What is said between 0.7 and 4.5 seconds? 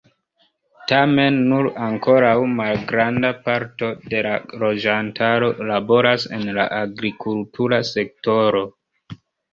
Tamen nur ankoraŭ malgranda parto de la